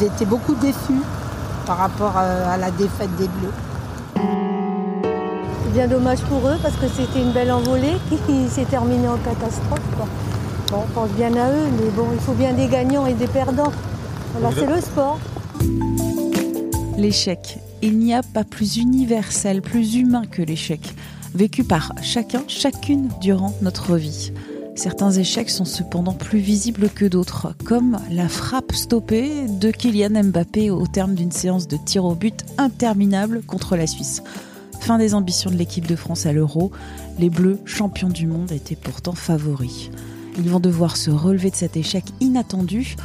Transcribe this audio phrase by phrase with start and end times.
[0.00, 1.02] Ils étaient beaucoup déçus
[1.66, 3.52] par rapport à la défaite des Bleus.
[5.62, 7.96] C'est bien dommage pour eux parce que c'était une belle envolée
[8.26, 9.80] qui s'est terminée en catastrophe.
[9.96, 10.06] Quoi.
[10.70, 13.26] Bon, on pense bien à eux, mais bon, il faut bien des gagnants et des
[13.26, 13.72] perdants.
[14.32, 15.18] Voilà, c'est le sport.
[16.96, 17.58] L'échec.
[17.82, 20.94] Il n'y a pas plus universel, plus humain que l'échec,
[21.34, 24.32] vécu par chacun, chacune durant notre vie.
[24.80, 30.70] Certains échecs sont cependant plus visibles que d'autres, comme la frappe stoppée de Kylian Mbappé
[30.70, 34.22] au terme d'une séance de tir au but interminable contre la Suisse.
[34.80, 36.70] Fin des ambitions de l'équipe de France à l'Euro,
[37.18, 39.90] les Bleus, champions du monde, étaient pourtant favoris.
[40.38, 42.96] Ils vont devoir se relever de cet échec inattendu.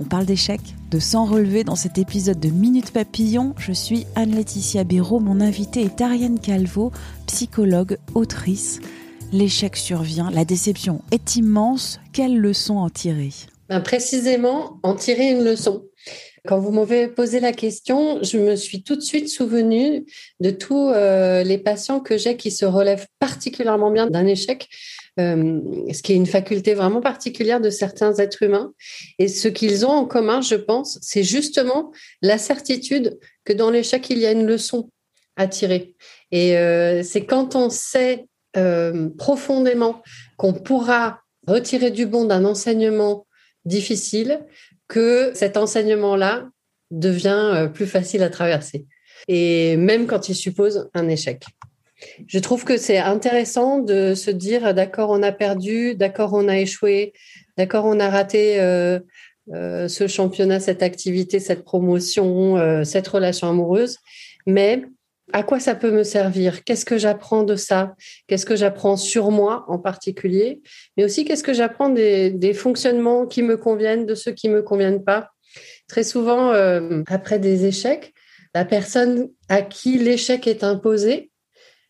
[0.00, 3.54] On parle d'échec, de s'en relever dans cet épisode de Minute Papillon.
[3.58, 6.90] Je suis Anne-Laetitia Béraud, mon invité est Ariane Calvo,
[7.26, 8.80] psychologue, autrice.
[9.30, 12.00] L'échec survient, la déception est immense.
[12.14, 13.28] Quelle leçon en tirer?
[13.68, 15.84] Ben Précisément, en tirer une leçon.
[16.46, 20.06] Quand vous m'avez posé la question, je me suis tout de suite souvenue
[20.40, 24.66] de tous euh, les patients que j'ai qui se relèvent particulièrement bien d'un échec,
[25.20, 25.60] euh,
[25.92, 28.72] ce qui est une faculté vraiment particulière de certains êtres humains.
[29.18, 34.08] Et ce qu'ils ont en commun, je pense, c'est justement la certitude que dans l'échec,
[34.08, 34.88] il y a une leçon
[35.36, 35.96] à tirer.
[36.30, 38.24] Et euh, c'est quand on sait
[38.58, 40.02] euh, profondément
[40.36, 43.26] qu'on pourra retirer du bon d'un enseignement
[43.64, 44.40] difficile
[44.88, 46.48] que cet enseignement-là
[46.90, 48.86] devient euh, plus facile à traverser.
[49.28, 51.44] Et même quand il suppose un échec.
[52.26, 56.58] Je trouve que c'est intéressant de se dire d'accord, on a perdu, d'accord, on a
[56.58, 57.12] échoué,
[57.56, 59.00] d'accord, on a raté euh,
[59.48, 63.96] ce championnat, cette activité, cette promotion, cette relation amoureuse,
[64.46, 64.84] mais
[65.32, 66.64] à quoi ça peut me servir?
[66.64, 67.94] Qu'est-ce que j'apprends de ça?
[68.26, 70.62] Qu'est-ce que j'apprends sur moi en particulier?
[70.96, 74.62] Mais aussi, qu'est-ce que j'apprends des, fonctionnements qui me conviennent, de ceux qui ne me
[74.62, 75.30] conviennent pas?
[75.88, 78.14] Très souvent, euh, après des échecs,
[78.54, 81.30] la personne à qui l'échec est imposé,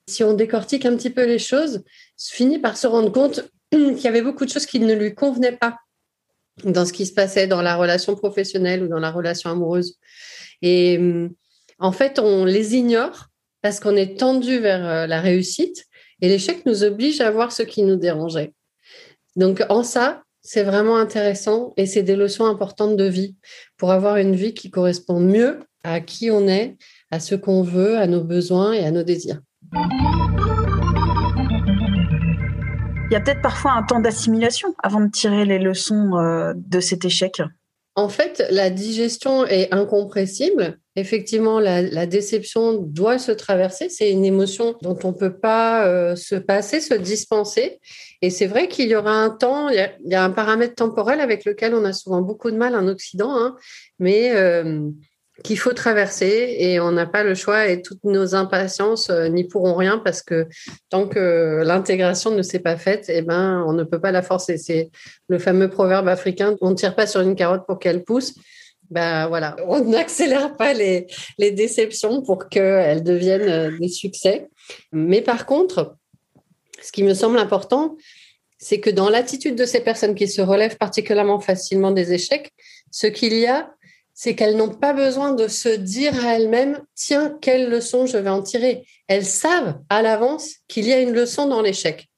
[0.08, 1.84] si on décortique un petit peu les choses,
[2.18, 5.56] finit par se rendre compte qu'il y avait beaucoup de choses qui ne lui convenaient
[5.56, 5.78] pas
[6.64, 9.96] dans ce qui se passait dans la relation professionnelle ou dans la relation amoureuse.
[10.62, 11.30] Et hum,
[11.78, 13.27] en fait, on les ignore
[13.62, 15.84] parce qu'on est tendu vers euh, la réussite
[16.20, 18.52] et l'échec nous oblige à voir ce qui nous dérangeait.
[19.36, 23.36] Donc, en ça, c'est vraiment intéressant et c'est des leçons importantes de vie
[23.76, 26.76] pour avoir une vie qui correspond mieux à qui on est,
[27.10, 29.40] à ce qu'on veut, à nos besoins et à nos désirs.
[33.10, 36.80] Il y a peut-être parfois un temps d'assimilation avant de tirer les leçons euh, de
[36.80, 37.40] cet échec.
[37.94, 40.78] En fait, la digestion est incompressible.
[40.98, 43.88] Effectivement, la, déception doit se traverser.
[43.88, 47.78] C'est une émotion dont on ne peut pas euh, se passer, se dispenser.
[48.20, 51.44] Et c'est vrai qu'il y aura un temps, il y, a, un paramètre temporel avec
[51.44, 53.56] lequel on a souvent beaucoup de mal en Occident, hein.
[54.00, 54.90] mais euh,
[55.44, 59.44] qu'il faut traverser et on n'a pas le choix et toutes nos impatiences euh, n'y
[59.44, 60.48] pourront rien parce que
[60.90, 64.58] tant que l'intégration ne s'est pas faite, eh ben, on ne peut pas la forcer.
[64.58, 64.90] C'est
[65.28, 68.34] le fameux proverbe africain, on ne tire pas sur une carotte pour qu'elle pousse.
[68.90, 71.06] Ben voilà, on n'accélère pas les,
[71.38, 74.48] les déceptions pour qu'elles deviennent euh, des succès.
[74.92, 75.96] Mais par contre,
[76.80, 77.96] ce qui me semble important,
[78.58, 82.50] c'est que dans l'attitude de ces personnes qui se relèvent particulièrement facilement des échecs,
[82.90, 83.70] ce qu'il y a,
[84.14, 88.30] c'est qu'elles n'ont pas besoin de se dire à elles-mêmes, tiens, quelle leçon je vais
[88.30, 88.84] en tirer.
[89.06, 92.08] Elles savent à l'avance qu'il y a une leçon dans l'échec.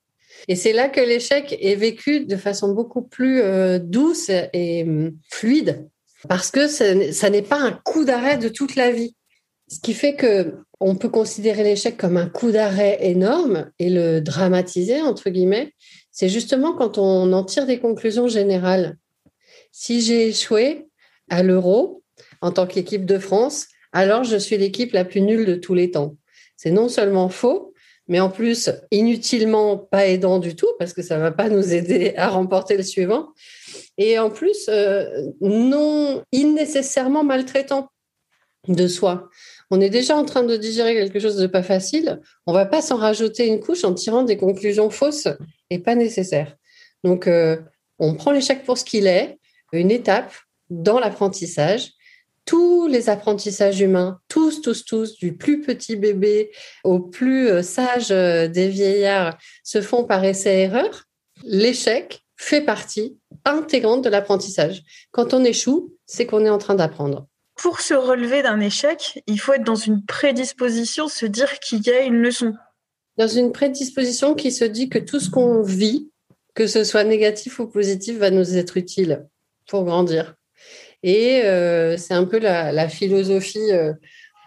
[0.48, 5.12] Et c'est là que l'échec est vécu de façon beaucoup plus euh, douce et hum,
[5.30, 5.89] fluide,
[6.28, 9.14] parce que ça n'est pas un coup d'arrêt de toute la vie.
[9.68, 14.20] Ce qui fait que on peut considérer l'échec comme un coup d'arrêt énorme et le
[14.20, 15.74] dramatiser entre guillemets.
[16.10, 18.96] C'est justement quand on en tire des conclusions générales.
[19.72, 20.88] Si j'ai échoué,
[21.28, 22.02] à l'euro
[22.40, 25.90] en tant qu'équipe de France, alors je suis l'équipe la plus nulle de tous les
[25.90, 26.16] temps.
[26.56, 27.72] C'est non seulement faux,
[28.08, 32.14] mais en plus inutilement pas aidant du tout parce que ça va pas nous aider
[32.16, 33.28] à remporter le suivant.
[34.00, 37.91] Et en plus, euh, non nécessairement maltraitant
[38.66, 39.28] de soi.
[39.70, 42.18] On est déjà en train de digérer quelque chose de pas facile.
[42.47, 45.28] On va pas s'en rajouter une couche en tirant des conclusions fausses
[45.68, 46.56] et pas nécessaires.
[47.04, 47.58] Donc, euh,
[47.98, 49.38] On prend l'échec pour ce qu'il est,
[49.74, 50.32] une étape
[50.70, 51.91] dans l'apprentissage.
[52.46, 56.50] Tous les apprentissages humains, tous, tous, tous, du plus petit bébé
[56.84, 61.04] au plus euh, sage des vieillards, se font par essai-erreur.
[61.44, 64.83] L'échec fait partie intégrante de l'apprentissage.
[65.10, 67.27] Quand on échoue, c'est qu'on est en train d'apprendre.
[67.54, 71.91] Pour se relever d'un échec, il faut être dans une prédisposition, se dire qu'il y
[71.91, 72.54] a une leçon.
[73.19, 76.10] Dans une prédisposition qui se dit que tout ce qu'on vit,
[76.54, 79.27] que ce soit négatif ou positif, va nous être utile
[79.69, 80.34] pour grandir.
[81.03, 83.92] Et euh, c'est un peu la, philosophie euh,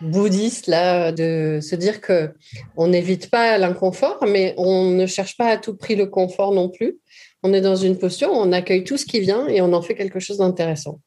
[0.01, 2.31] bouddhiste là de se dire que
[2.77, 6.69] on n'évite pas l'inconfort, mais on ne cherche pas à tout prix le confort non
[6.69, 6.97] plus.
[7.43, 9.81] On est dans une posture où on accueille tout ce qui vient et on en
[9.81, 10.99] fait quelque chose d'intéressant.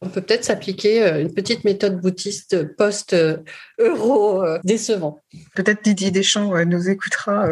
[0.00, 5.20] On peut peut-être s'appliquer euh, une petite méthode bouddhiste post-euro décevant.
[5.54, 7.48] Peut-être Didier Deschamps nous écoutera.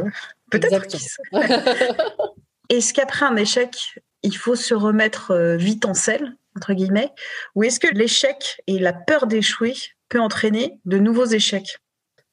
[0.50, 0.96] Peut-être.
[2.68, 3.76] Est-ce qu'après un échec,
[4.22, 7.10] il faut se remettre vite en selle entre guillemets,
[7.54, 9.74] ou est-ce que l'échec et la peur d'échouer
[10.12, 11.78] peut entraîner de nouveaux échecs.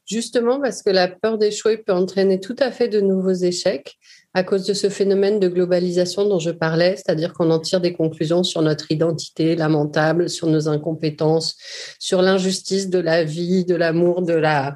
[0.06, 3.98] Justement parce que la peur d'échouer peut entraîner tout à fait de nouveaux échecs
[4.34, 7.94] à cause de ce phénomène de globalisation dont je parlais, c'est-à-dire qu'on en tire des
[7.94, 11.56] conclusions sur notre identité lamentable, sur nos incompétences,
[12.00, 14.76] sur l'injustice de la vie, de l'amour, de la,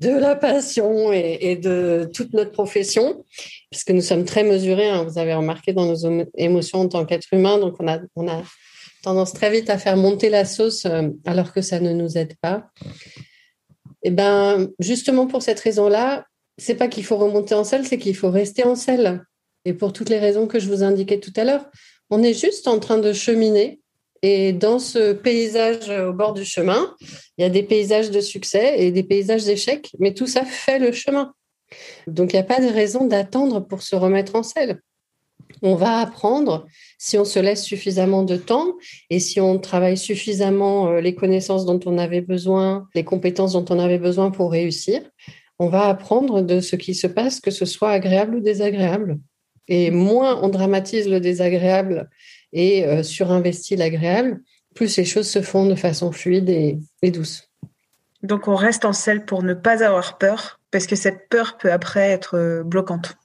[0.00, 3.24] de la passion et, de toute notre profession,
[3.70, 7.32] puisque nous sommes très mesurés, hein, vous avez remarqué dans nos émotions en tant qu'être
[7.32, 8.42] humain, donc on a, on a
[9.02, 12.34] tendance très vite à faire monter la sauce euh, alors que ça ne nous aide
[12.40, 12.68] pas.
[14.04, 16.26] Et eh ben, justement pour cette raison-là,
[16.58, 19.22] c'est pas qu'il faut remonter en selle, c'est qu'il faut rester en selle.
[19.64, 21.66] Et pour toutes les raisons que je vous indiquais tout à l'heure,
[22.10, 23.80] on est juste en train de cheminer.
[24.22, 26.94] Et dans ce paysage au bord du chemin,
[27.38, 30.78] il y a des paysages de succès et des paysages d'échecs, mais tout ça fait
[30.78, 31.32] le chemin.
[32.06, 34.80] Donc il n'y a pas de raison d'attendre pour se remettre en selle
[35.60, 36.66] on va apprendre
[36.98, 38.74] si on se laisse suffisamment de temps
[39.10, 43.64] et si on travaille suffisamment euh, les connaissances dont on avait besoin, les compétences dont
[43.70, 45.02] on avait besoin pour réussir.
[45.58, 49.18] On va apprendre de ce qui se passe, que ce soit agréable ou désagréable.
[49.68, 52.08] Et moins on dramatise le désagréable
[52.52, 54.40] et euh, surinvestit l'agréable,
[54.74, 57.48] plus les choses se font de façon fluide et, et douce.
[58.22, 61.72] Donc on reste en selle pour ne pas avoir peur, parce que cette peur peut
[61.72, 63.16] après être euh, bloquante.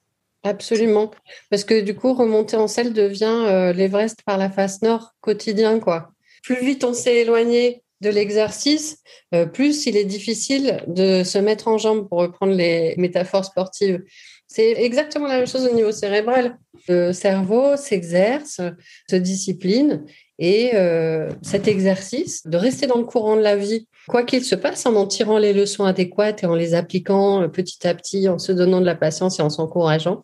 [0.48, 1.12] Absolument.
[1.50, 5.80] Parce que du coup, remonter en selle devient euh, l'Everest par la face nord quotidien,
[5.80, 6.12] quoi.
[6.42, 9.00] Plus vite on s'est éloigné de l'exercice,
[9.34, 14.02] euh, plus il est difficile de se mettre en jambe pour reprendre les métaphores sportives.
[14.48, 16.58] C'est exactement la même chose au niveau cérébral.
[16.88, 18.62] Le cerveau s'exerce,
[19.10, 20.06] se discipline
[20.40, 24.56] et euh, cet exercice de rester dans le courant de la vie, quoi qu'il se
[24.56, 28.30] passe, en en tirant les leçons adéquates et en les appliquant euh, petit à petit,
[28.30, 30.24] en se donnant de la patience et en s'encourageant,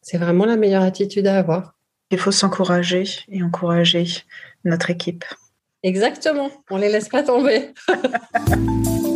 [0.00, 1.74] c'est vraiment la meilleure attitude à avoir.
[2.10, 4.06] Il faut s'encourager et encourager
[4.64, 5.24] notre équipe.
[5.82, 7.72] Exactement, on les laisse pas tomber.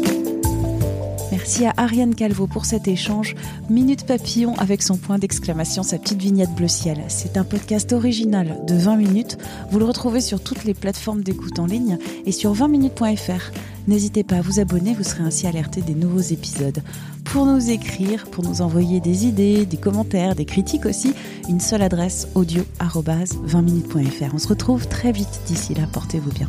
[1.44, 3.34] Merci à Ariane Calvo pour cet échange.
[3.68, 7.02] Minute Papillon avec son point d'exclamation, sa petite vignette bleu ciel.
[7.08, 9.36] C'est un podcast original de 20 minutes.
[9.70, 13.52] Vous le retrouvez sur toutes les plateformes d'écoute en ligne et sur 20minutes.fr.
[13.88, 16.82] N'hésitez pas à vous abonner, vous serez ainsi alerté des nouveaux épisodes.
[17.24, 21.12] Pour nous écrire, pour nous envoyer des idées, des commentaires, des critiques aussi,
[21.50, 24.32] une seule adresse audio 20minutes.fr.
[24.32, 26.48] On se retrouve très vite d'ici là, portez-vous bien.